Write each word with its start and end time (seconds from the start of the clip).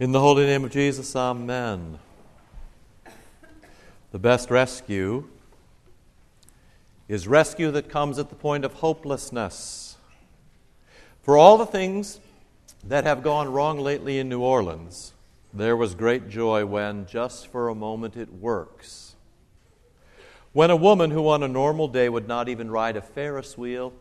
In 0.00 0.12
the 0.12 0.20
holy 0.20 0.46
name 0.46 0.62
of 0.62 0.70
Jesus, 0.70 1.16
Amen. 1.16 1.98
The 4.12 4.18
best 4.20 4.48
rescue 4.48 5.26
is 7.08 7.26
rescue 7.26 7.72
that 7.72 7.88
comes 7.88 8.20
at 8.20 8.28
the 8.28 8.36
point 8.36 8.64
of 8.64 8.74
hopelessness. 8.74 9.96
For 11.20 11.36
all 11.36 11.58
the 11.58 11.66
things 11.66 12.20
that 12.84 13.02
have 13.02 13.24
gone 13.24 13.50
wrong 13.50 13.80
lately 13.80 14.20
in 14.20 14.28
New 14.28 14.40
Orleans, 14.40 15.14
there 15.52 15.76
was 15.76 15.96
great 15.96 16.28
joy 16.28 16.64
when, 16.64 17.04
just 17.04 17.48
for 17.48 17.68
a 17.68 17.74
moment, 17.74 18.16
it 18.16 18.32
works. 18.32 19.16
When 20.52 20.70
a 20.70 20.76
woman 20.76 21.10
who 21.10 21.28
on 21.28 21.42
a 21.42 21.48
normal 21.48 21.88
day 21.88 22.08
would 22.08 22.28
not 22.28 22.48
even 22.48 22.70
ride 22.70 22.96
a 22.96 23.02
Ferris 23.02 23.58
wheel 23.58 23.92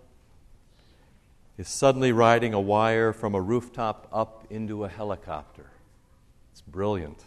is 1.57 1.67
suddenly 1.67 2.11
riding 2.11 2.53
a 2.53 2.61
wire 2.61 3.11
from 3.13 3.33
a 3.33 3.41
rooftop 3.41 4.07
up 4.13 4.45
into 4.51 4.83
a 4.83 4.89
helicopter. 4.89 5.71
It's 6.57 6.63
brilliant. 6.63 7.23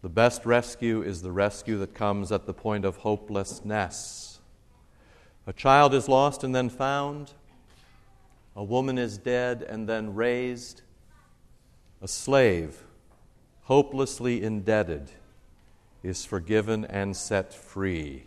The 0.00 0.08
best 0.08 0.46
rescue 0.46 1.02
is 1.02 1.20
the 1.20 1.32
rescue 1.32 1.76
that 1.80 1.92
comes 1.92 2.32
at 2.32 2.46
the 2.46 2.54
point 2.54 2.86
of 2.86 2.96
hopelessness. 2.96 4.40
A 5.46 5.52
child 5.52 5.92
is 5.92 6.08
lost 6.08 6.44
and 6.44 6.54
then 6.54 6.70
found. 6.70 7.32
A 8.56 8.64
woman 8.64 8.96
is 8.96 9.18
dead 9.18 9.66
and 9.68 9.86
then 9.86 10.14
raised. 10.14 10.80
A 12.00 12.08
slave, 12.08 12.84
hopelessly 13.64 14.42
indebted, 14.42 15.10
is 16.02 16.24
forgiven 16.24 16.86
and 16.86 17.14
set 17.14 17.52
free. 17.52 18.22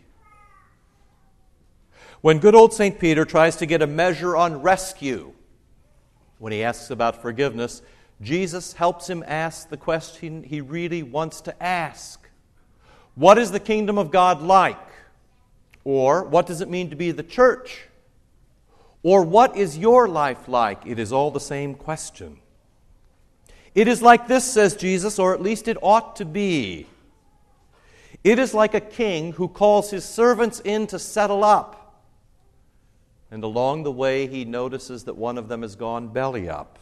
When 2.20 2.38
good 2.38 2.54
old 2.54 2.72
St. 2.72 2.96
Peter 3.00 3.24
tries 3.24 3.56
to 3.56 3.66
get 3.66 3.82
a 3.82 3.88
measure 3.88 4.36
on 4.36 4.62
rescue, 4.62 5.32
when 6.38 6.52
he 6.52 6.62
asks 6.62 6.90
about 6.90 7.20
forgiveness, 7.20 7.82
Jesus 8.20 8.72
helps 8.72 9.08
him 9.08 9.22
ask 9.26 9.68
the 9.68 9.76
question 9.76 10.42
he 10.42 10.60
really 10.60 11.02
wants 11.02 11.42
to 11.42 11.62
ask 11.62 12.28
What 13.14 13.38
is 13.38 13.50
the 13.50 13.60
kingdom 13.60 13.98
of 13.98 14.10
God 14.10 14.42
like? 14.42 14.78
Or, 15.84 16.24
what 16.24 16.46
does 16.46 16.60
it 16.60 16.68
mean 16.68 16.90
to 16.90 16.96
be 16.96 17.12
the 17.12 17.22
church? 17.22 17.86
Or, 19.02 19.22
what 19.22 19.56
is 19.56 19.78
your 19.78 20.08
life 20.08 20.48
like? 20.48 20.84
It 20.84 20.98
is 20.98 21.12
all 21.12 21.30
the 21.30 21.38
same 21.38 21.74
question. 21.74 22.38
It 23.74 23.86
is 23.88 24.02
like 24.02 24.26
this, 24.26 24.44
says 24.44 24.74
Jesus, 24.74 25.18
or 25.18 25.34
at 25.34 25.42
least 25.42 25.68
it 25.68 25.76
ought 25.82 26.16
to 26.16 26.24
be. 26.24 26.86
It 28.24 28.40
is 28.40 28.54
like 28.54 28.74
a 28.74 28.80
king 28.80 29.32
who 29.32 29.46
calls 29.46 29.90
his 29.90 30.04
servants 30.04 30.60
in 30.60 30.86
to 30.88 30.98
settle 30.98 31.44
up. 31.44 32.02
And 33.30 33.44
along 33.44 33.82
the 33.82 33.92
way, 33.92 34.26
he 34.26 34.44
notices 34.44 35.04
that 35.04 35.14
one 35.14 35.36
of 35.38 35.48
them 35.48 35.62
has 35.62 35.76
gone 35.76 36.08
belly 36.08 36.48
up. 36.48 36.78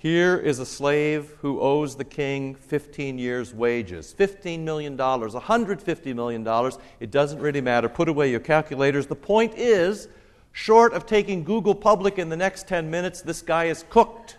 Here 0.00 0.38
is 0.38 0.60
a 0.60 0.64
slave 0.64 1.34
who 1.42 1.60
owes 1.60 1.94
the 1.94 2.06
king 2.06 2.54
15 2.54 3.18
years' 3.18 3.52
wages 3.52 4.14
$15 4.18 4.60
million, 4.60 4.96
$150 4.96 6.14
million. 6.14 6.72
It 7.00 7.10
doesn't 7.10 7.38
really 7.38 7.60
matter. 7.60 7.86
Put 7.86 8.08
away 8.08 8.30
your 8.30 8.40
calculators. 8.40 9.08
The 9.08 9.14
point 9.14 9.52
is, 9.58 10.08
short 10.52 10.94
of 10.94 11.04
taking 11.04 11.44
Google 11.44 11.74
public 11.74 12.18
in 12.18 12.30
the 12.30 12.36
next 12.38 12.66
10 12.66 12.90
minutes, 12.90 13.20
this 13.20 13.42
guy 13.42 13.66
is 13.66 13.84
cooked. 13.90 14.38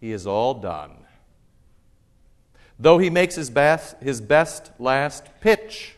He 0.00 0.10
is 0.10 0.26
all 0.26 0.54
done. 0.54 0.96
Though 2.76 2.98
he 2.98 3.08
makes 3.08 3.36
his 3.36 3.50
best, 3.50 3.98
his 4.02 4.20
best 4.20 4.72
last 4.80 5.28
pitch. 5.40 5.94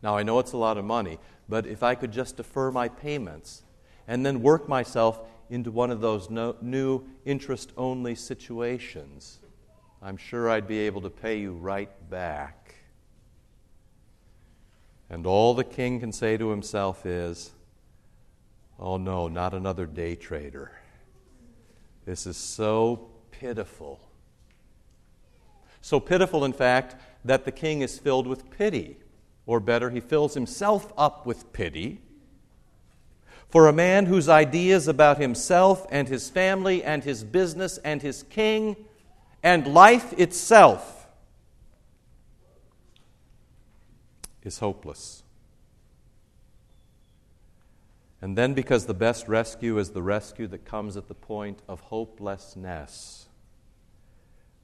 Now, 0.00 0.16
I 0.16 0.22
know 0.22 0.38
it's 0.38 0.52
a 0.52 0.56
lot 0.56 0.78
of 0.78 0.84
money, 0.84 1.18
but 1.48 1.66
if 1.66 1.82
I 1.82 1.96
could 1.96 2.12
just 2.12 2.36
defer 2.36 2.70
my 2.70 2.88
payments 2.88 3.64
and 4.06 4.24
then 4.24 4.42
work 4.42 4.68
myself 4.68 5.18
into 5.52 5.70
one 5.70 5.90
of 5.90 6.00
those 6.00 6.30
no, 6.30 6.56
new 6.62 7.04
interest 7.26 7.72
only 7.76 8.14
situations, 8.14 9.38
I'm 10.00 10.16
sure 10.16 10.48
I'd 10.48 10.66
be 10.66 10.78
able 10.80 11.02
to 11.02 11.10
pay 11.10 11.38
you 11.38 11.52
right 11.52 11.90
back. 12.08 12.74
And 15.10 15.26
all 15.26 15.52
the 15.52 15.62
king 15.62 16.00
can 16.00 16.10
say 16.10 16.38
to 16.38 16.48
himself 16.48 17.04
is, 17.04 17.52
Oh 18.78 18.96
no, 18.96 19.28
not 19.28 19.52
another 19.52 19.84
day 19.84 20.16
trader. 20.16 20.72
This 22.06 22.26
is 22.26 22.38
so 22.38 23.10
pitiful. 23.30 24.00
So 25.82 26.00
pitiful, 26.00 26.46
in 26.46 26.54
fact, 26.54 26.96
that 27.26 27.44
the 27.44 27.52
king 27.52 27.82
is 27.82 27.98
filled 27.98 28.26
with 28.26 28.50
pity. 28.50 28.96
Or 29.44 29.60
better, 29.60 29.90
he 29.90 30.00
fills 30.00 30.32
himself 30.32 30.92
up 30.96 31.26
with 31.26 31.52
pity 31.52 32.00
for 33.52 33.68
a 33.68 33.72
man 33.72 34.06
whose 34.06 34.30
ideas 34.30 34.88
about 34.88 35.18
himself 35.18 35.86
and 35.90 36.08
his 36.08 36.30
family 36.30 36.82
and 36.82 37.04
his 37.04 37.22
business 37.22 37.76
and 37.84 38.00
his 38.00 38.22
king 38.22 38.74
and 39.42 39.66
life 39.66 40.14
itself 40.18 41.06
is 44.42 44.58
hopeless. 44.58 45.22
And 48.22 48.38
then, 48.38 48.54
because 48.54 48.86
the 48.86 48.94
best 48.94 49.28
rescue 49.28 49.78
is 49.78 49.90
the 49.90 50.02
rescue 50.02 50.46
that 50.46 50.64
comes 50.64 50.96
at 50.96 51.08
the 51.08 51.14
point 51.14 51.58
of 51.68 51.80
hopelessness, 51.80 53.28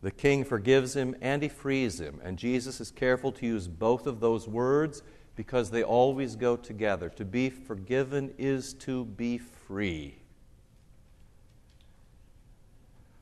the 0.00 0.10
king 0.10 0.44
forgives 0.44 0.96
him 0.96 1.14
and 1.20 1.42
he 1.42 1.50
frees 1.50 2.00
him. 2.00 2.20
And 2.24 2.38
Jesus 2.38 2.80
is 2.80 2.90
careful 2.90 3.32
to 3.32 3.44
use 3.44 3.68
both 3.68 4.06
of 4.06 4.20
those 4.20 4.48
words 4.48 5.02
because 5.38 5.70
they 5.70 5.84
always 5.84 6.34
go 6.34 6.56
together. 6.56 7.08
To 7.10 7.24
be 7.24 7.48
forgiven 7.48 8.34
is 8.38 8.74
to 8.74 9.04
be 9.04 9.38
free. 9.38 10.16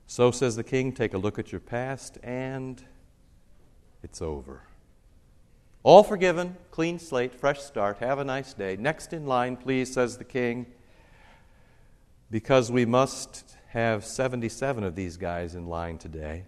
So 0.06 0.30
says 0.30 0.56
the 0.56 0.64
king, 0.64 0.92
take 0.92 1.12
a 1.12 1.18
look 1.18 1.38
at 1.38 1.52
your 1.52 1.60
past, 1.60 2.16
and 2.22 2.82
it's 4.02 4.22
over. 4.22 4.62
All 5.82 6.02
forgiven, 6.02 6.56
clean 6.70 6.98
slate, 6.98 7.34
fresh 7.34 7.60
start. 7.60 7.98
Have 7.98 8.18
a 8.18 8.24
nice 8.24 8.54
day. 8.54 8.76
Next 8.76 9.12
in 9.12 9.26
line, 9.26 9.58
please, 9.58 9.92
says 9.92 10.16
the 10.16 10.24
king, 10.24 10.64
because 12.30 12.72
we 12.72 12.86
must 12.86 13.58
have 13.68 14.06
77 14.06 14.84
of 14.84 14.94
these 14.94 15.18
guys 15.18 15.54
in 15.54 15.66
line 15.66 15.98
today. 15.98 16.44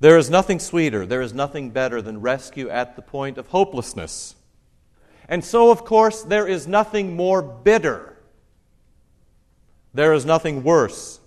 There 0.00 0.16
is 0.16 0.30
nothing 0.30 0.60
sweeter, 0.60 1.04
there 1.06 1.22
is 1.22 1.34
nothing 1.34 1.70
better 1.70 2.00
than 2.00 2.20
rescue 2.20 2.68
at 2.68 2.94
the 2.94 3.02
point 3.02 3.36
of 3.36 3.48
hopelessness. 3.48 4.36
And 5.28 5.44
so, 5.44 5.70
of 5.70 5.84
course, 5.84 6.22
there 6.22 6.46
is 6.46 6.66
nothing 6.66 7.16
more 7.16 7.42
bitter. 7.42 8.16
There 9.92 10.12
is 10.12 10.24
nothing 10.24 10.62
worse 10.62 11.20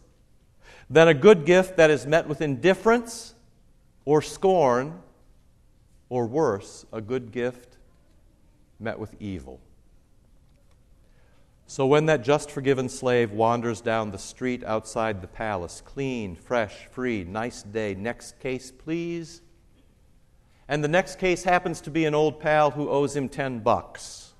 than 0.89 1.07
a 1.07 1.13
good 1.13 1.45
gift 1.45 1.77
that 1.77 1.89
is 1.89 2.05
met 2.05 2.27
with 2.27 2.41
indifference 2.41 3.33
or 4.05 4.21
scorn, 4.21 4.99
or 6.09 6.25
worse, 6.25 6.85
a 6.91 7.01
good 7.01 7.31
gift 7.31 7.77
met 8.79 8.97
with 8.97 9.15
evil. 9.21 9.59
So 11.71 11.85
when 11.85 12.07
that 12.07 12.21
just 12.21 12.51
forgiven 12.51 12.89
slave 12.89 13.31
wanders 13.31 13.79
down 13.79 14.11
the 14.11 14.17
street 14.17 14.61
outside 14.65 15.21
the 15.21 15.27
palace, 15.27 15.81
clean, 15.85 16.35
fresh, 16.35 16.85
free, 16.87 17.23
nice 17.23 17.63
day, 17.63 17.95
next 17.95 18.37
case, 18.41 18.73
please. 18.73 19.41
And 20.67 20.83
the 20.83 20.89
next 20.89 21.17
case 21.17 21.45
happens 21.45 21.79
to 21.79 21.89
be 21.89 22.03
an 22.03 22.13
old 22.13 22.41
pal 22.41 22.71
who 22.71 22.89
owes 22.89 23.15
him 23.15 23.29
10 23.29 23.59
bucks. 23.59 24.33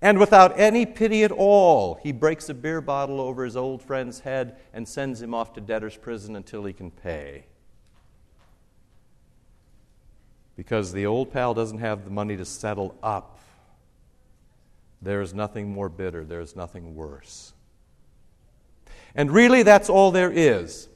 And 0.00 0.18
without 0.18 0.58
any 0.58 0.86
pity 0.86 1.22
at 1.22 1.30
all, 1.30 2.00
he 2.02 2.12
breaks 2.12 2.48
a 2.48 2.54
beer 2.54 2.80
bottle 2.80 3.20
over 3.20 3.44
his 3.44 3.54
old 3.54 3.82
friend's 3.82 4.20
head 4.20 4.56
and 4.72 4.88
sends 4.88 5.20
him 5.20 5.34
off 5.34 5.52
to 5.52 5.60
debtor's 5.60 5.98
prison 5.98 6.34
until 6.34 6.64
he 6.64 6.72
can 6.72 6.90
pay. 6.90 7.44
Because 10.56 10.94
the 10.94 11.04
old 11.04 11.30
pal 11.30 11.52
doesn't 11.52 11.80
have 11.80 12.06
the 12.06 12.10
money 12.10 12.38
to 12.38 12.46
settle 12.46 12.96
up 13.02 13.33
there 15.04 15.20
is 15.20 15.34
nothing 15.34 15.70
more 15.70 15.88
bitter, 15.88 16.24
there 16.24 16.40
is 16.40 16.56
nothing 16.56 16.94
worse. 16.94 17.52
And 19.14 19.30
really, 19.30 19.62
that's 19.62 19.88
all 19.88 20.10
there 20.10 20.32
is. 20.32 20.88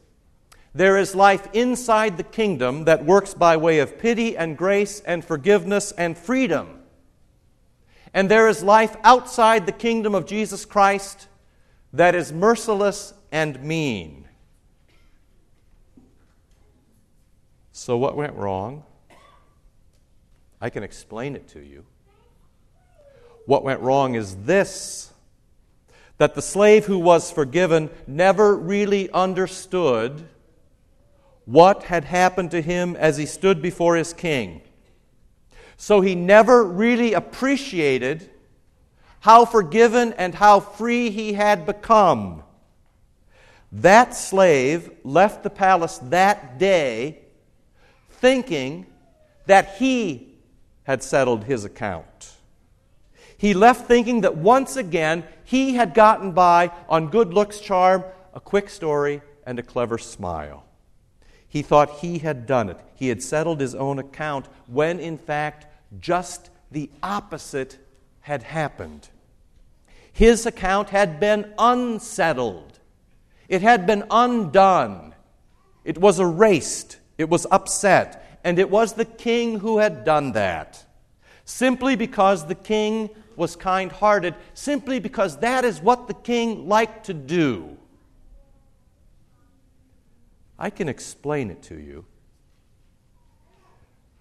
There 0.75 0.99
is 0.99 1.15
life 1.15 1.49
inside 1.53 2.17
the 2.17 2.25
kingdom 2.25 2.85
that 2.85 3.05
works 3.05 3.35
by 3.35 3.57
way 3.57 3.79
of 3.79 3.99
pity 3.99 4.37
and 4.37 4.57
grace 4.57 5.01
and 5.01 5.25
forgiveness 5.25 5.93
and 5.93 6.17
freedom. 6.17 6.81
And 8.15 8.31
there 8.31 8.49
is 8.49 8.63
life 8.63 8.97
outside 9.05 9.67
the 9.67 9.73
kingdom 9.73 10.15
of 10.15 10.27
Jesus 10.27 10.65
Christ 10.65 11.29
that 11.93 12.15
is 12.15 12.33
merciless 12.33 13.15
and 13.31 13.63
mean. 13.63 14.29
So, 17.73 17.97
what 17.97 18.17
went 18.17 18.35
wrong? 18.35 18.85
I 20.61 20.71
can 20.71 20.83
explain 20.83 21.37
it 21.37 21.47
to 21.49 21.61
you. 21.61 21.85
What 23.49 23.65
went 23.65 23.81
wrong 23.81 24.15
is 24.15 24.37
this 24.45 25.11
that 26.19 26.35
the 26.35 26.43
slave 26.43 26.85
who 26.85 26.99
was 26.99 27.31
forgiven 27.31 27.89
never 28.07 28.55
really 28.55 29.11
understood 29.11 30.29
what 31.47 31.85
had 31.85 32.05
happened 32.05 32.51
to 32.51 32.61
him 32.61 32.95
as 32.97 33.17
he 33.17 33.25
stood 33.25 33.63
before 33.63 33.97
his 33.97 34.13
king. 34.13 34.61
So 35.79 36.03
he 36.03 36.15
never 36.15 36.63
really 36.63 37.15
appreciated 37.15 38.29
how 39.21 39.47
forgiven 39.47 40.13
and 40.19 40.35
how 40.35 40.61
free 40.61 41.09
he 41.09 41.33
had 41.33 41.65
become. 41.65 42.43
That 43.73 44.15
slave 44.15 44.91
left 45.05 45.43
the 45.43 45.49
palace 45.49 45.97
that 46.11 46.59
day 46.59 47.21
thinking 48.11 48.85
that 49.47 49.77
he 49.77 50.35
had 50.83 51.03
settled 51.03 51.45
his 51.45 51.65
account. 51.65 52.35
He 53.39 53.55
left 53.55 53.87
thinking 53.87 54.23
that 54.23 54.37
once 54.37 54.77
again 54.77 55.25
he 55.45 55.75
had 55.75 55.95
gotten 55.95 56.33
by 56.33 56.73
on 56.89 57.09
good 57.09 57.33
looks, 57.33 57.61
charm, 57.61 58.05
a 58.35 58.41
quick 58.41 58.69
story, 58.69 59.23
and 59.47 59.59
a 59.59 59.63
clever 59.63 59.97
smile. 59.97 60.65
He 61.49 61.63
thought 61.63 62.01
he 62.01 62.19
had 62.19 62.47
done 62.47 62.69
it. 62.69 62.79
He 62.95 63.09
had 63.09 63.23
settled 63.23 63.61
his 63.61 63.77
own 63.77 63.99
account 64.01 64.47
when, 64.67 64.99
in 64.99 65.17
fact, 65.17 65.67
just 66.01 66.51
the 66.71 66.91
opposite 67.03 67.79
had 68.21 68.43
happened. 68.43 69.09
His 70.13 70.45
account 70.45 70.91
had 70.91 71.21
been 71.21 71.55
unsettled, 71.59 72.81
it 73.49 73.63
had 73.63 73.87
been 73.87 74.05
undone, 74.11 75.15
it 75.85 75.97
was 75.97 76.19
erased, 76.19 76.99
it 77.17 77.31
was 77.31 77.47
upset, 77.53 78.41
and 78.43 78.59
it 78.59 78.69
was 78.69 78.95
the 78.95 79.05
king 79.05 79.61
who 79.61 79.79
had 79.79 80.05
done 80.05 80.33
that. 80.33 80.85
Simply 81.45 81.95
because 81.95 82.47
the 82.47 82.57
king 82.57 83.09
was 83.39 83.57
kind 83.57 83.91
hearted, 83.91 84.35
simply 84.53 84.99
because 84.99 85.39
that 85.39 85.65
is 85.65 85.81
what 85.81 86.09
the 86.09 86.15
king 86.15 86.69
liked 86.69 87.07
to 87.07 87.15
do. 87.15 87.79
I 90.59 90.71
can 90.71 90.89
explain 90.89 91.51
it 91.51 91.63
to 91.65 91.79
you, 91.79 92.05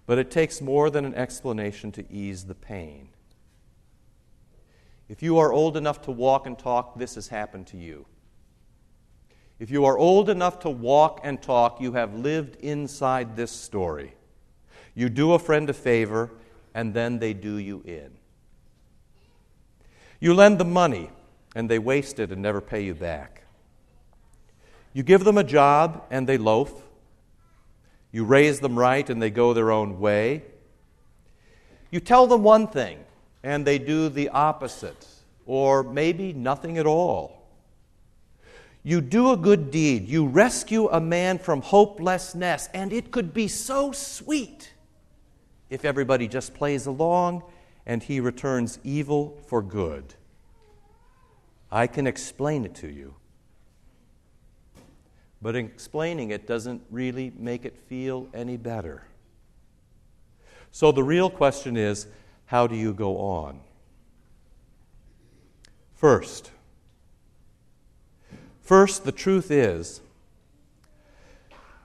but 0.06 0.18
it 0.18 0.30
takes 0.30 0.60
more 0.60 0.88
than 0.88 1.04
an 1.04 1.14
explanation 1.14 1.90
to 1.92 2.10
ease 2.10 2.44
the 2.44 2.54
pain. 2.54 3.08
If 5.08 5.22
you 5.22 5.38
are 5.38 5.52
old 5.52 5.76
enough 5.76 6.02
to 6.02 6.12
walk 6.12 6.46
and 6.46 6.58
talk, 6.58 6.98
this 6.98 7.16
has 7.16 7.28
happened 7.28 7.66
to 7.68 7.76
you. 7.76 8.06
If 9.58 9.70
you 9.70 9.84
are 9.86 9.98
old 9.98 10.28
enough 10.28 10.60
to 10.60 10.70
walk 10.70 11.20
and 11.24 11.42
talk, 11.42 11.80
you 11.80 11.92
have 11.92 12.14
lived 12.14 12.56
inside 12.56 13.34
this 13.34 13.50
story. 13.50 14.14
You 14.94 15.08
do 15.08 15.32
a 15.32 15.38
friend 15.38 15.68
a 15.68 15.72
favor, 15.72 16.30
and 16.74 16.94
then 16.94 17.18
they 17.18 17.32
do 17.32 17.56
you 17.56 17.82
in. 17.84 18.17
You 20.20 20.34
lend 20.34 20.58
them 20.58 20.72
money, 20.72 21.10
and 21.54 21.70
they 21.70 21.78
waste 21.78 22.18
it 22.18 22.32
and 22.32 22.42
never 22.42 22.60
pay 22.60 22.84
you 22.84 22.94
back. 22.94 23.44
You 24.92 25.02
give 25.02 25.24
them 25.24 25.38
a 25.38 25.44
job, 25.44 26.04
and 26.10 26.28
they 26.28 26.38
loaf. 26.38 26.72
You 28.10 28.24
raise 28.24 28.60
them 28.60 28.78
right, 28.78 29.08
and 29.08 29.22
they 29.22 29.30
go 29.30 29.52
their 29.52 29.70
own 29.70 30.00
way. 30.00 30.42
You 31.90 32.00
tell 32.00 32.26
them 32.26 32.42
one 32.42 32.66
thing, 32.66 32.98
and 33.42 33.64
they 33.64 33.78
do 33.78 34.08
the 34.08 34.28
opposite, 34.30 35.06
or 35.46 35.82
maybe 35.82 36.32
nothing 36.32 36.78
at 36.78 36.86
all. 36.86 37.46
You 38.82 39.00
do 39.00 39.32
a 39.32 39.36
good 39.36 39.70
deed, 39.70 40.08
you 40.08 40.26
rescue 40.26 40.88
a 40.88 41.00
man 41.00 41.38
from 41.38 41.62
hopelessness, 41.62 42.68
and 42.74 42.92
it 42.92 43.10
could 43.10 43.32
be 43.34 43.46
so 43.46 43.92
sweet 43.92 44.72
if 45.70 45.84
everybody 45.84 46.26
just 46.26 46.54
plays 46.54 46.86
along 46.86 47.42
and 47.88 48.02
he 48.02 48.20
returns 48.20 48.78
evil 48.84 49.38
for 49.46 49.62
good. 49.62 50.14
I 51.72 51.86
can 51.86 52.06
explain 52.06 52.66
it 52.66 52.74
to 52.76 52.88
you. 52.88 53.14
But 55.40 55.56
explaining 55.56 56.30
it 56.30 56.46
doesn't 56.46 56.82
really 56.90 57.32
make 57.36 57.64
it 57.64 57.78
feel 57.78 58.28
any 58.34 58.58
better. 58.58 59.04
So 60.70 60.92
the 60.92 61.02
real 61.02 61.30
question 61.30 61.76
is 61.76 62.06
how 62.44 62.66
do 62.66 62.76
you 62.76 62.92
go 62.92 63.18
on? 63.18 63.60
First, 65.94 66.50
first 68.60 69.04
the 69.04 69.12
truth 69.12 69.50
is 69.50 70.02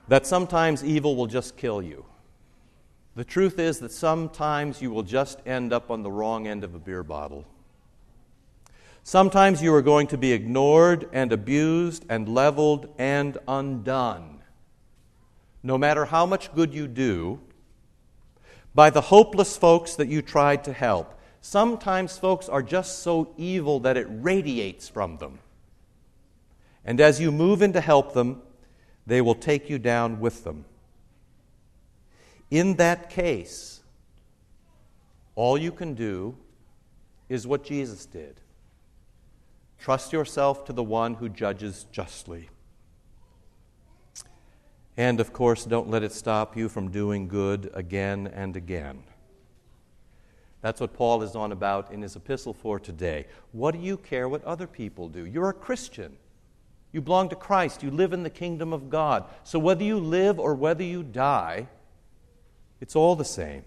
that 0.10 0.28
sometimes 0.28 0.84
evil 0.84 1.16
will 1.16 1.28
just 1.28 1.56
kill 1.56 1.82
you. 1.82 2.06
The 3.16 3.24
truth 3.24 3.60
is 3.60 3.80
that 3.80 3.92
sometimes 3.92 4.82
you 4.82 4.92
will 4.92 5.04
just 5.04 5.40
end 5.46 5.72
up 5.72 5.92
on 5.92 6.02
the 6.02 6.12
wrong 6.12 6.48
end 6.48 6.64
of 6.64 6.74
a 6.74 6.80
beer 6.80 7.04
bottle. 7.04 7.46
Sometimes 9.04 9.62
you 9.62 9.74
are 9.74 9.82
going 9.82 10.08
to 10.08 10.18
be 10.18 10.32
ignored 10.32 11.10
and 11.12 11.32
abused 11.32 12.06
and 12.10 12.28
leveled 12.28 12.94
and 12.98 13.38
undone. 13.48 14.40
No 15.62 15.78
matter 15.78 16.06
how 16.06 16.26
much 16.26 16.54
good 16.56 16.74
you 16.74 16.88
do, 16.88 17.40
by 18.76 18.90
the 18.90 19.02
hopeless 19.02 19.56
folks 19.56 19.96
that 19.96 20.08
you 20.08 20.22
tried 20.22 20.64
to 20.64 20.74
help. 20.74 21.20
Sometimes 21.42 22.18
folks 22.18 22.50
are 22.50 22.64
just 22.64 23.00
so 23.00 23.34
evil 23.38 23.80
that 23.82 23.98
it 23.98 24.08
radiates 24.10 24.88
from 24.88 25.18
them. 25.18 25.40
And 26.86 27.00
as 27.00 27.20
you 27.20 27.32
move 27.32 27.62
in 27.62 27.74
to 27.74 27.82
help 27.82 28.14
them, 28.14 28.42
they 29.06 29.22
will 29.22 29.36
take 29.36 29.70
you 29.70 29.78
down 29.78 30.20
with 30.20 30.44
them. 30.44 30.66
In 32.54 32.76
that 32.76 33.10
case, 33.10 33.82
all 35.34 35.58
you 35.58 35.72
can 35.72 35.96
do 35.96 36.38
is 37.28 37.48
what 37.48 37.64
Jesus 37.64 38.06
did 38.06 38.40
trust 39.80 40.14
yourself 40.14 40.64
to 40.66 40.72
the 40.72 40.84
one 40.84 41.16
who 41.16 41.28
judges 41.28 41.88
justly. 41.92 42.50
And 44.96 45.20
of 45.20 45.34
course, 45.34 45.66
don't 45.66 45.90
let 45.90 46.04
it 46.04 46.12
stop 46.12 46.56
you 46.56 46.70
from 46.70 46.92
doing 46.92 47.28
good 47.28 47.72
again 47.74 48.28
and 48.28 48.56
again. 48.56 49.04
That's 50.62 50.80
what 50.80 50.94
Paul 50.94 51.24
is 51.24 51.36
on 51.36 51.52
about 51.52 51.92
in 51.92 52.04
his 52.04 52.16
epistle 52.16 52.54
for 52.54 52.80
today. 52.80 53.26
What 53.52 53.72
do 53.72 53.80
you 53.80 53.98
care 53.98 54.30
what 54.30 54.44
other 54.44 54.68
people 54.68 55.10
do? 55.10 55.26
You're 55.26 55.50
a 55.50 55.54
Christian. 55.54 56.18
You 56.92 57.02
belong 57.02 57.30
to 57.30 57.36
Christ. 57.36 57.82
You 57.82 57.90
live 57.90 58.14
in 58.14 58.22
the 58.22 58.30
kingdom 58.30 58.74
of 58.74 58.92
God. 58.92 59.26
So 59.44 59.58
whether 59.58 59.84
you 59.84 59.98
live 59.98 60.40
or 60.40 60.54
whether 60.54 60.84
you 60.84 61.02
die, 61.02 61.68
it's 62.84 62.98
all 62.98 63.16
the 63.16 63.24
same. 63.24 63.64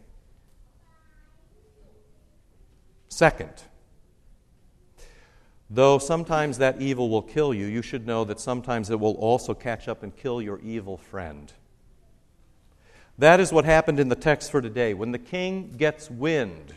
Second, 3.09 3.63
though 5.71 5.97
sometimes 5.97 6.59
that 6.59 6.83
evil 6.83 7.09
will 7.09 7.23
kill 7.23 7.55
you, 7.55 7.65
you 7.65 7.81
should 7.81 8.07
know 8.07 8.25
that 8.25 8.39
sometimes 8.39 8.91
it 8.91 9.01
will 9.01 9.15
also 9.15 9.55
catch 9.55 9.89
up 9.89 10.03
and 10.03 10.15
kill 10.15 10.43
your 10.43 10.61
evil 10.61 10.99
friend. 10.99 11.51
That 13.17 13.41
is 13.41 13.55
what 13.55 13.65
happened 13.65 13.99
in 13.99 14.11
the 14.11 14.17
text 14.17 14.51
for 14.51 14.61
today. 14.61 14.93
When 14.93 15.13
the 15.13 15.19
king 15.19 15.73
gets 15.79 16.11
wind 16.11 16.75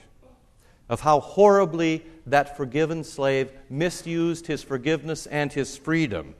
of 0.88 1.02
how 1.02 1.20
horribly 1.20 2.06
that 2.26 2.56
forgiven 2.56 3.04
slave 3.04 3.52
misused 3.70 4.48
his 4.48 4.64
forgiveness 4.64 5.26
and 5.26 5.52
his 5.52 5.76
freedom, 5.76 6.36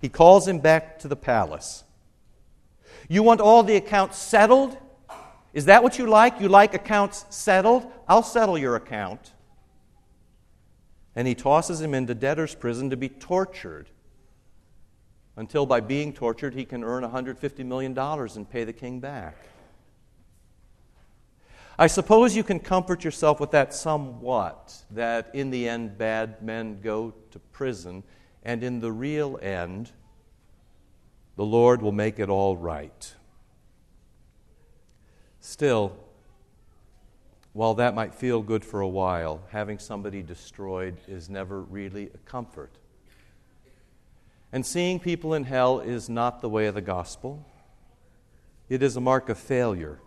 he 0.00 0.08
calls 0.08 0.46
him 0.46 0.60
back 0.60 1.00
to 1.00 1.08
the 1.08 1.16
palace. 1.16 1.82
You 3.08 3.24
want 3.24 3.40
all 3.40 3.64
the 3.64 3.74
accounts 3.74 4.18
settled? 4.18 4.78
Is 5.52 5.66
that 5.66 5.82
what 5.82 5.98
you 5.98 6.06
like? 6.06 6.40
You 6.40 6.48
like 6.48 6.74
accounts 6.74 7.26
settled? 7.30 7.90
I'll 8.08 8.22
settle 8.22 8.56
your 8.56 8.76
account. 8.76 9.32
And 11.14 11.28
he 11.28 11.34
tosses 11.34 11.80
him 11.80 11.92
into 11.92 12.14
debtor's 12.14 12.54
prison 12.54 12.90
to 12.90 12.96
be 12.96 13.08
tortured 13.08 13.90
until 15.36 15.66
by 15.66 15.80
being 15.80 16.12
tortured 16.12 16.54
he 16.54 16.64
can 16.64 16.84
earn 16.84 17.04
$150 17.04 17.64
million 17.64 17.98
and 17.98 18.50
pay 18.50 18.64
the 18.64 18.72
king 18.72 19.00
back. 19.00 19.36
I 21.78 21.86
suppose 21.86 22.36
you 22.36 22.44
can 22.44 22.60
comfort 22.60 23.02
yourself 23.02 23.40
with 23.40 23.50
that 23.52 23.72
somewhat, 23.72 24.74
that 24.90 25.30
in 25.34 25.50
the 25.50 25.68
end 25.68 25.96
bad 25.96 26.42
men 26.42 26.80
go 26.82 27.14
to 27.30 27.38
prison, 27.38 28.04
and 28.42 28.62
in 28.62 28.80
the 28.80 28.92
real 28.92 29.38
end, 29.40 29.90
the 31.36 31.44
Lord 31.44 31.80
will 31.80 31.92
make 31.92 32.18
it 32.18 32.28
all 32.28 32.56
right. 32.56 33.14
Still, 35.44 35.92
while 37.52 37.74
that 37.74 37.96
might 37.96 38.14
feel 38.14 38.42
good 38.42 38.64
for 38.64 38.80
a 38.80 38.88
while, 38.88 39.42
having 39.50 39.80
somebody 39.80 40.22
destroyed 40.22 40.96
is 41.08 41.28
never 41.28 41.60
really 41.62 42.10
a 42.14 42.18
comfort. 42.18 42.70
And 44.52 44.64
seeing 44.64 45.00
people 45.00 45.34
in 45.34 45.42
hell 45.42 45.80
is 45.80 46.08
not 46.08 46.42
the 46.42 46.48
way 46.48 46.66
of 46.66 46.76
the 46.76 46.80
gospel, 46.80 47.44
it 48.68 48.84
is 48.84 48.96
a 48.96 49.00
mark 49.00 49.28
of 49.28 49.36
failure. 49.36 49.98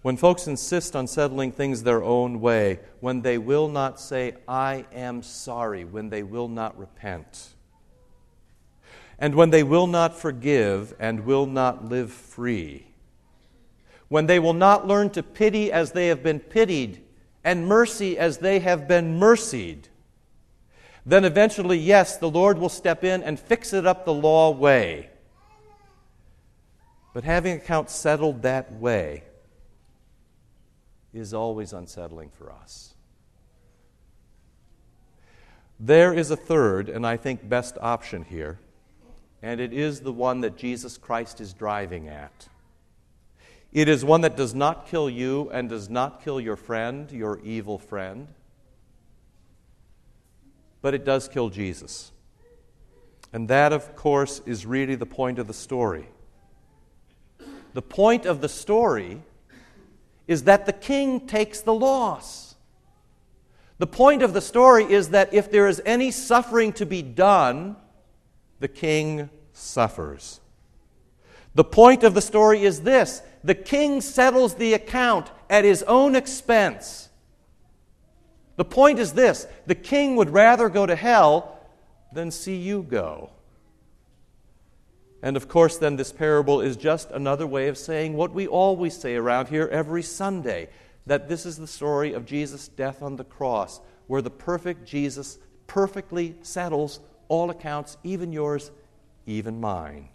When 0.00 0.16
folks 0.16 0.46
insist 0.46 0.96
on 0.96 1.06
settling 1.06 1.52
things 1.52 1.82
their 1.82 2.02
own 2.02 2.40
way, 2.40 2.80
when 3.00 3.20
they 3.20 3.36
will 3.36 3.68
not 3.68 4.00
say, 4.00 4.36
I 4.48 4.86
am 4.90 5.22
sorry, 5.22 5.84
when 5.84 6.08
they 6.08 6.22
will 6.22 6.48
not 6.48 6.78
repent, 6.78 7.50
and 9.18 9.34
when 9.34 9.50
they 9.50 9.62
will 9.62 9.86
not 9.86 10.18
forgive 10.18 10.94
and 10.98 11.26
will 11.26 11.44
not 11.44 11.84
live 11.84 12.10
free, 12.10 12.86
when 14.08 14.26
they 14.26 14.38
will 14.38 14.54
not 14.54 14.86
learn 14.86 15.10
to 15.10 15.22
pity 15.22 15.70
as 15.70 15.92
they 15.92 16.08
have 16.08 16.22
been 16.22 16.40
pitied 16.40 17.02
and 17.44 17.66
mercy 17.66 18.18
as 18.18 18.38
they 18.38 18.58
have 18.58 18.88
been 18.88 19.18
mercied, 19.18 19.88
then 21.06 21.24
eventually, 21.24 21.78
yes, 21.78 22.18
the 22.18 22.28
Lord 22.28 22.58
will 22.58 22.68
step 22.68 23.04
in 23.04 23.22
and 23.22 23.40
fix 23.40 23.72
it 23.72 23.86
up 23.86 24.04
the 24.04 24.12
law 24.12 24.50
way. 24.50 25.08
But 27.14 27.24
having 27.24 27.56
accounts 27.56 27.94
settled 27.94 28.42
that 28.42 28.72
way 28.72 29.24
is 31.14 31.32
always 31.32 31.72
unsettling 31.72 32.30
for 32.30 32.52
us. 32.52 32.94
There 35.80 36.12
is 36.12 36.30
a 36.30 36.36
third, 36.36 36.88
and 36.88 37.06
I 37.06 37.16
think 37.16 37.48
best 37.48 37.78
option 37.80 38.24
here, 38.24 38.58
and 39.42 39.60
it 39.60 39.72
is 39.72 40.00
the 40.00 40.12
one 40.12 40.40
that 40.40 40.56
Jesus 40.56 40.98
Christ 40.98 41.40
is 41.40 41.52
driving 41.52 42.08
at. 42.08 42.48
It 43.72 43.88
is 43.88 44.04
one 44.04 44.22
that 44.22 44.36
does 44.36 44.54
not 44.54 44.86
kill 44.86 45.10
you 45.10 45.50
and 45.52 45.68
does 45.68 45.90
not 45.90 46.24
kill 46.24 46.40
your 46.40 46.56
friend, 46.56 47.10
your 47.12 47.38
evil 47.44 47.78
friend, 47.78 48.28
but 50.80 50.94
it 50.94 51.04
does 51.04 51.28
kill 51.28 51.50
Jesus. 51.50 52.12
And 53.32 53.48
that, 53.48 53.72
of 53.72 53.94
course, 53.94 54.40
is 54.46 54.64
really 54.64 54.94
the 54.94 55.06
point 55.06 55.38
of 55.38 55.46
the 55.46 55.54
story. 55.54 56.08
The 57.74 57.82
point 57.82 58.24
of 58.24 58.40
the 58.40 58.48
story 58.48 59.20
is 60.26 60.44
that 60.44 60.66
the 60.66 60.72
king 60.72 61.26
takes 61.26 61.60
the 61.60 61.74
loss. 61.74 62.56
The 63.78 63.86
point 63.86 64.22
of 64.22 64.32
the 64.32 64.40
story 64.40 64.84
is 64.84 65.10
that 65.10 65.32
if 65.34 65.50
there 65.50 65.68
is 65.68 65.80
any 65.84 66.10
suffering 66.10 66.72
to 66.74 66.86
be 66.86 67.02
done, 67.02 67.76
the 68.60 68.68
king 68.68 69.30
suffers. 69.52 70.40
The 71.58 71.64
point 71.64 72.04
of 72.04 72.14
the 72.14 72.22
story 72.22 72.62
is 72.62 72.82
this 72.82 73.20
the 73.42 73.56
king 73.56 74.00
settles 74.00 74.54
the 74.54 74.74
account 74.74 75.28
at 75.50 75.64
his 75.64 75.82
own 75.82 76.14
expense. 76.14 77.08
The 78.54 78.64
point 78.64 79.00
is 79.00 79.14
this 79.14 79.44
the 79.66 79.74
king 79.74 80.14
would 80.14 80.30
rather 80.30 80.68
go 80.68 80.86
to 80.86 80.94
hell 80.94 81.58
than 82.12 82.30
see 82.30 82.54
you 82.54 82.84
go. 82.84 83.30
And 85.20 85.36
of 85.36 85.48
course, 85.48 85.78
then, 85.78 85.96
this 85.96 86.12
parable 86.12 86.60
is 86.60 86.76
just 86.76 87.10
another 87.10 87.44
way 87.44 87.66
of 87.66 87.76
saying 87.76 88.14
what 88.14 88.32
we 88.32 88.46
always 88.46 88.96
say 88.96 89.16
around 89.16 89.48
here 89.48 89.66
every 89.72 90.04
Sunday 90.04 90.68
that 91.06 91.28
this 91.28 91.44
is 91.44 91.56
the 91.56 91.66
story 91.66 92.12
of 92.12 92.24
Jesus' 92.24 92.68
death 92.68 93.02
on 93.02 93.16
the 93.16 93.24
cross, 93.24 93.80
where 94.06 94.22
the 94.22 94.30
perfect 94.30 94.86
Jesus 94.86 95.38
perfectly 95.66 96.36
settles 96.40 97.00
all 97.26 97.50
accounts, 97.50 97.96
even 98.04 98.32
yours, 98.32 98.70
even 99.26 99.60
mine. 99.60 100.10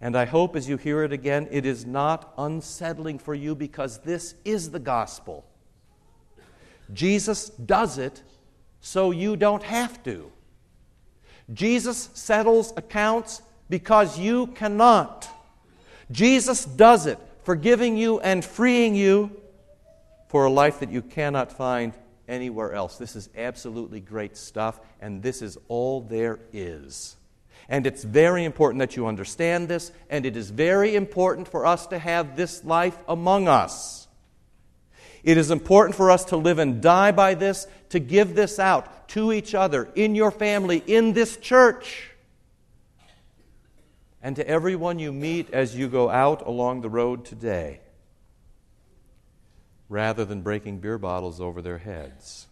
And 0.00 0.16
I 0.16 0.24
hope 0.24 0.56
as 0.56 0.68
you 0.68 0.76
hear 0.76 1.04
it 1.04 1.12
again, 1.12 1.48
it 1.50 1.66
is 1.66 1.84
not 1.84 2.32
unsettling 2.38 3.18
for 3.18 3.34
you 3.34 3.54
because 3.54 3.98
this 3.98 4.34
is 4.44 4.70
the 4.70 4.78
gospel. 4.78 5.44
Jesus 6.92 7.50
does 7.50 7.98
it 7.98 8.22
so 8.80 9.10
you 9.10 9.36
don't 9.36 9.62
have 9.62 10.02
to. 10.04 10.32
Jesus 11.52 12.10
settles 12.14 12.72
accounts 12.76 13.42
because 13.68 14.18
you 14.18 14.48
cannot. 14.48 15.28
Jesus 16.10 16.64
does 16.64 17.06
it, 17.06 17.18
forgiving 17.44 17.96
you 17.96 18.20
and 18.20 18.44
freeing 18.44 18.94
you 18.94 19.30
for 20.28 20.46
a 20.46 20.50
life 20.50 20.80
that 20.80 20.90
you 20.90 21.02
cannot 21.02 21.52
find 21.52 21.92
anywhere 22.28 22.72
else. 22.72 22.96
This 22.96 23.16
is 23.16 23.28
absolutely 23.36 24.00
great 24.00 24.36
stuff, 24.36 24.80
and 25.00 25.22
this 25.22 25.42
is 25.42 25.58
all 25.68 26.00
there 26.00 26.38
is. 26.52 27.16
And 27.68 27.86
it's 27.86 28.02
very 28.02 28.44
important 28.44 28.80
that 28.80 28.96
you 28.96 29.06
understand 29.06 29.68
this, 29.68 29.92
and 30.08 30.26
it 30.26 30.36
is 30.36 30.50
very 30.50 30.96
important 30.96 31.46
for 31.46 31.66
us 31.66 31.86
to 31.88 31.98
have 31.98 32.36
this 32.36 32.64
life 32.64 32.98
among 33.06 33.46
us. 33.46 34.08
It 35.22 35.36
is 35.36 35.50
important 35.50 35.94
for 35.94 36.10
us 36.10 36.24
to 36.26 36.36
live 36.36 36.58
and 36.58 36.80
die 36.80 37.12
by 37.12 37.34
this, 37.34 37.66
to 37.90 38.00
give 38.00 38.34
this 38.34 38.58
out 38.58 39.08
to 39.10 39.32
each 39.32 39.54
other, 39.54 39.88
in 39.94 40.14
your 40.14 40.30
family, 40.30 40.82
in 40.86 41.12
this 41.12 41.36
church, 41.36 42.10
and 44.22 44.36
to 44.36 44.46
everyone 44.48 44.98
you 44.98 45.12
meet 45.12 45.50
as 45.52 45.76
you 45.76 45.88
go 45.88 46.08
out 46.10 46.46
along 46.46 46.80
the 46.80 46.90
road 46.90 47.24
today, 47.24 47.80
rather 49.88 50.24
than 50.24 50.42
breaking 50.42 50.78
beer 50.78 50.98
bottles 50.98 51.40
over 51.40 51.60
their 51.60 51.78
heads. 51.78 52.46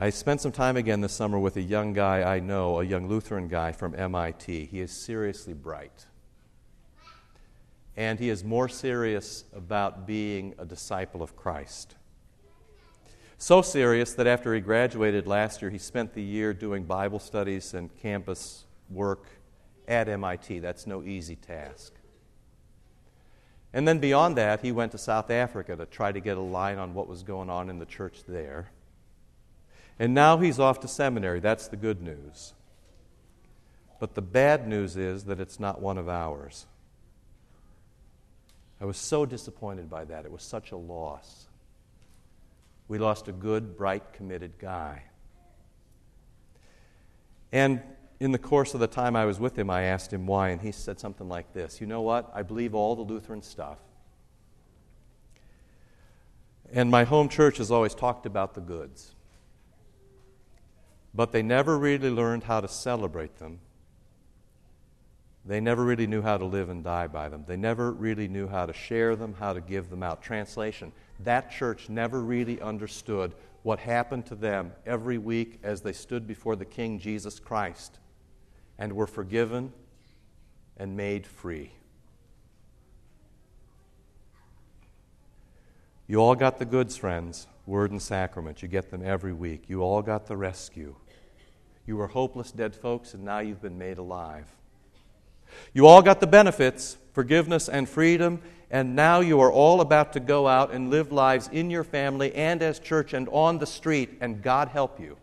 I 0.00 0.10
spent 0.10 0.40
some 0.40 0.52
time 0.52 0.76
again 0.76 1.00
this 1.00 1.12
summer 1.12 1.40
with 1.40 1.56
a 1.56 1.60
young 1.60 1.92
guy 1.92 2.22
I 2.22 2.38
know, 2.38 2.78
a 2.78 2.84
young 2.84 3.08
Lutheran 3.08 3.48
guy 3.48 3.72
from 3.72 3.96
MIT. 3.96 4.66
He 4.66 4.80
is 4.80 4.92
seriously 4.92 5.54
bright 5.54 6.06
and 7.96 8.20
he 8.20 8.28
is 8.28 8.44
more 8.44 8.68
serious 8.68 9.42
about 9.52 10.06
being 10.06 10.54
a 10.56 10.64
disciple 10.64 11.20
of 11.20 11.34
Christ. 11.34 11.96
So 13.38 13.60
serious 13.60 14.14
that 14.14 14.28
after 14.28 14.54
he 14.54 14.60
graduated 14.60 15.26
last 15.26 15.60
year, 15.60 15.70
he 15.72 15.78
spent 15.78 16.14
the 16.14 16.22
year 16.22 16.54
doing 16.54 16.84
Bible 16.84 17.18
studies 17.18 17.74
and 17.74 17.90
campus 18.00 18.66
work 18.88 19.24
at 19.88 20.08
MIT. 20.08 20.60
That's 20.60 20.86
no 20.86 21.02
easy 21.02 21.34
task. 21.34 21.92
And 23.72 23.86
then 23.86 23.98
beyond 23.98 24.36
that, 24.36 24.60
he 24.60 24.70
went 24.70 24.92
to 24.92 24.98
South 24.98 25.32
Africa 25.32 25.74
to 25.74 25.84
try 25.84 26.12
to 26.12 26.20
get 26.20 26.36
a 26.36 26.40
line 26.40 26.78
on 26.78 26.94
what 26.94 27.08
was 27.08 27.24
going 27.24 27.50
on 27.50 27.68
in 27.68 27.80
the 27.80 27.86
church 27.86 28.22
there. 28.28 28.70
And 29.98 30.14
now 30.14 30.38
he's 30.38 30.58
off 30.58 30.80
to 30.80 30.88
seminary. 30.88 31.40
That's 31.40 31.68
the 31.68 31.76
good 31.76 32.00
news. 32.00 32.54
But 33.98 34.14
the 34.14 34.22
bad 34.22 34.68
news 34.68 34.96
is 34.96 35.24
that 35.24 35.40
it's 35.40 35.58
not 35.58 35.80
one 35.80 35.98
of 35.98 36.08
ours. 36.08 36.66
I 38.80 38.84
was 38.84 38.96
so 38.96 39.26
disappointed 39.26 39.90
by 39.90 40.04
that. 40.04 40.24
It 40.24 40.30
was 40.30 40.42
such 40.42 40.70
a 40.70 40.76
loss. 40.76 41.48
We 42.86 42.98
lost 42.98 43.26
a 43.28 43.32
good, 43.32 43.76
bright, 43.76 44.12
committed 44.12 44.58
guy. 44.58 45.02
And 47.50 47.82
in 48.20 48.32
the 48.32 48.38
course 48.38 48.74
of 48.74 48.80
the 48.80 48.86
time 48.86 49.16
I 49.16 49.24
was 49.24 49.40
with 49.40 49.58
him, 49.58 49.68
I 49.68 49.82
asked 49.82 50.12
him 50.12 50.26
why, 50.26 50.50
and 50.50 50.60
he 50.60 50.72
said 50.72 51.00
something 51.00 51.28
like 51.28 51.52
this 51.52 51.80
You 51.80 51.86
know 51.86 52.02
what? 52.02 52.30
I 52.34 52.42
believe 52.42 52.74
all 52.74 52.94
the 52.94 53.02
Lutheran 53.02 53.42
stuff. 53.42 53.78
And 56.72 56.90
my 56.90 57.04
home 57.04 57.28
church 57.28 57.58
has 57.58 57.70
always 57.70 57.94
talked 57.94 58.26
about 58.26 58.54
the 58.54 58.60
goods. 58.60 59.14
But 61.14 61.32
they 61.32 61.42
never 61.42 61.78
really 61.78 62.10
learned 62.10 62.44
how 62.44 62.60
to 62.60 62.68
celebrate 62.68 63.38
them 63.38 63.60
they 65.48 65.60
never 65.60 65.82
really 65.82 66.06
knew 66.06 66.20
how 66.20 66.36
to 66.36 66.44
live 66.44 66.68
and 66.68 66.84
die 66.84 67.06
by 67.06 67.30
them. 67.30 67.44
They 67.46 67.56
never 67.56 67.90
really 67.90 68.28
knew 68.28 68.48
how 68.48 68.66
to 68.66 68.74
share 68.74 69.16
them, 69.16 69.34
how 69.38 69.54
to 69.54 69.62
give 69.62 69.88
them 69.88 70.02
out. 70.02 70.22
Translation 70.22 70.92
That 71.20 71.50
church 71.50 71.88
never 71.88 72.20
really 72.20 72.60
understood 72.60 73.32
what 73.62 73.78
happened 73.78 74.26
to 74.26 74.34
them 74.34 74.72
every 74.84 75.16
week 75.16 75.58
as 75.62 75.80
they 75.80 75.94
stood 75.94 76.26
before 76.26 76.54
the 76.54 76.66
King 76.66 76.98
Jesus 76.98 77.40
Christ 77.40 77.98
and 78.78 78.92
were 78.92 79.06
forgiven 79.06 79.72
and 80.76 80.98
made 80.98 81.26
free. 81.26 81.72
You 86.08 86.22
all 86.22 86.34
got 86.34 86.58
the 86.58 86.64
goods, 86.64 86.96
friends, 86.96 87.46
word 87.66 87.90
and 87.90 88.00
sacrament. 88.00 88.62
You 88.62 88.68
get 88.68 88.90
them 88.90 89.02
every 89.04 89.34
week. 89.34 89.64
You 89.68 89.82
all 89.82 90.00
got 90.00 90.26
the 90.26 90.38
rescue. 90.38 90.96
You 91.86 91.96
were 91.98 92.06
hopeless 92.06 92.50
dead 92.50 92.74
folks, 92.74 93.12
and 93.12 93.24
now 93.24 93.40
you've 93.40 93.60
been 93.60 93.76
made 93.76 93.98
alive. 93.98 94.46
You 95.74 95.86
all 95.86 96.02
got 96.02 96.20
the 96.20 96.26
benefits 96.26 96.96
forgiveness 97.12 97.68
and 97.68 97.88
freedom, 97.88 98.40
and 98.70 98.94
now 98.94 99.20
you 99.20 99.40
are 99.40 99.52
all 99.52 99.80
about 99.80 100.12
to 100.12 100.20
go 100.20 100.46
out 100.46 100.72
and 100.72 100.88
live 100.88 101.10
lives 101.10 101.48
in 101.52 101.68
your 101.68 101.84
family 101.84 102.34
and 102.34 102.62
as 102.62 102.78
church 102.78 103.12
and 103.12 103.28
on 103.30 103.58
the 103.58 103.66
street, 103.66 104.16
and 104.20 104.40
God 104.40 104.68
help 104.68 105.00
you. 105.00 105.16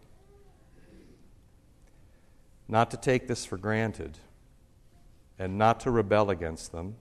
Not 2.67 2.91
to 2.91 2.97
take 2.97 3.27
this 3.27 3.45
for 3.45 3.57
granted, 3.57 4.19
and 5.39 5.57
not 5.57 5.79
to 5.81 5.91
rebel 5.91 6.29
against 6.29 6.71
them, 6.71 6.95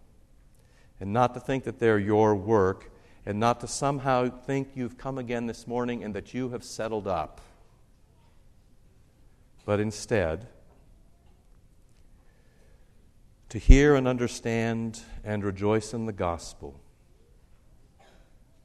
and 1.01 1.13
not 1.13 1.35
to 1.35 1.41
think 1.41 1.65
that 1.65 1.81
they're 1.81 1.99
your 1.99 2.35
work, 2.35 2.91
and 3.27 3.41
not 3.41 3.61
to 3.61 3.67
somehow 3.67 4.29
think 4.29 4.71
you've 4.75 4.99
come 4.99 5.19
again 5.19 5.47
this 5.47 5.67
morning 5.67 6.05
and 6.05 6.15
that 6.15 6.35
you 6.35 6.51
have 6.51 6.63
settled 6.63 7.07
up. 7.07 7.41
But 9.65 9.81
instead, 9.81 10.47
to 13.49 13.59
hear 13.59 13.95
and 13.95 14.07
understand 14.07 15.01
and 15.23 15.43
rejoice 15.43 15.95
in 15.95 16.05
the 16.05 16.13
gospel, 16.13 16.79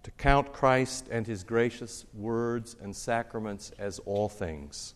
to 0.03 0.11
count 0.11 0.51
Christ 0.51 1.07
and 1.09 1.25
his 1.25 1.43
gracious 1.43 2.05
words 2.13 2.75
and 2.81 2.93
sacraments 2.95 3.71
as 3.79 3.99
all 3.99 4.27
things, 4.27 4.93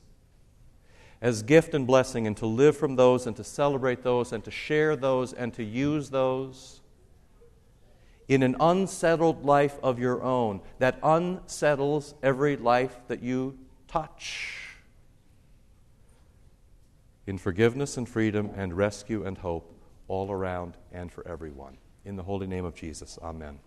as 1.22 1.42
gift 1.42 1.74
and 1.74 1.88
blessing, 1.88 2.28
and 2.28 2.36
to 2.36 2.46
live 2.46 2.76
from 2.76 2.98
those 2.98 3.28
and 3.28 3.36
to 3.38 3.46
celebrate 3.46 4.04
those 4.04 4.34
and 4.34 4.44
to 4.44 4.52
share 4.52 4.98
those 4.98 5.32
and 5.32 5.54
to 5.54 5.64
use 5.64 6.10
those 6.10 6.82
in 8.28 8.44
an 8.44 8.56
unsettled 8.60 9.44
life 9.44 9.78
of 9.84 10.00
your 10.00 10.22
own 10.24 10.62
that 10.80 11.00
unsettles 11.04 12.14
every 12.24 12.56
life 12.56 12.96
that 13.08 13.22
you 13.22 13.58
touch. 13.88 14.60
In 17.26 17.38
forgiveness 17.38 17.98
and 17.98 18.08
freedom 18.08 18.52
and 18.56 18.76
rescue 18.76 19.26
and 19.26 19.38
hope 19.38 19.74
all 20.08 20.32
around 20.32 20.76
and 20.92 21.12
for 21.12 21.28
everyone. 21.28 21.78
In 22.06 22.16
the 22.16 22.24
holy 22.24 22.48
name 22.48 22.66
of 22.66 22.76
Jesus, 22.76 23.18
amen. 23.22 23.60